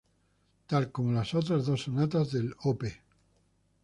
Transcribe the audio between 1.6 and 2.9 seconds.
dos sonatas del Op.